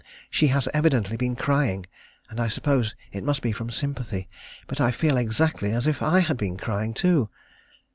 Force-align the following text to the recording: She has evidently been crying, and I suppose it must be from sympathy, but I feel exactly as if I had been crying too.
She 0.31 0.47
has 0.47 0.67
evidently 0.73 1.15
been 1.15 1.35
crying, 1.35 1.85
and 2.27 2.39
I 2.39 2.47
suppose 2.47 2.95
it 3.11 3.23
must 3.23 3.43
be 3.43 3.51
from 3.51 3.69
sympathy, 3.69 4.27
but 4.65 4.81
I 4.81 4.89
feel 4.89 5.15
exactly 5.15 5.73
as 5.73 5.85
if 5.85 6.01
I 6.01 6.21
had 6.21 6.37
been 6.37 6.57
crying 6.57 6.95
too. 6.95 7.29